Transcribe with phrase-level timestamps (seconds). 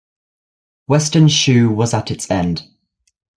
[0.87, 2.63] Western Shu was at its end.